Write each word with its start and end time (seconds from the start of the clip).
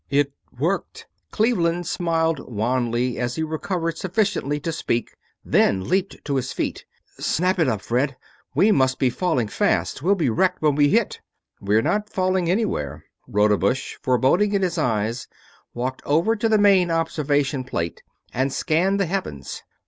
"It 0.09 0.33
worked," 0.57 1.05
Cleveland 1.29 1.85
smiled 1.85 2.51
wanly 2.51 3.19
as 3.19 3.35
he 3.35 3.43
recovered 3.43 3.99
sufficiently 3.99 4.59
to 4.61 4.71
speak, 4.71 5.11
then 5.45 5.87
leaped 5.87 6.25
to 6.25 6.37
his 6.37 6.53
feet. 6.53 6.85
"Snap 7.19 7.59
it 7.59 7.67
up, 7.67 7.83
Fred! 7.83 8.17
We 8.55 8.71
must 8.71 8.97
be 8.97 9.11
falling 9.11 9.47
fast 9.47 10.01
we'll 10.01 10.15
be 10.15 10.31
wrecked 10.31 10.59
when 10.59 10.73
we 10.73 10.89
hit!" 10.89 11.21
"We're 11.59 11.83
not 11.83 12.09
falling 12.09 12.49
anywhere." 12.49 13.05
Rodebush, 13.27 13.97
foreboding 14.01 14.53
in 14.53 14.63
his 14.63 14.79
eyes, 14.79 15.27
walked 15.75 16.01
over 16.03 16.35
to 16.35 16.49
the 16.49 16.57
main 16.57 16.89
observation 16.89 17.63
plate 17.63 18.01
and 18.33 18.51
scanned 18.51 18.99
the 18.99 19.05
heavens. 19.05 19.61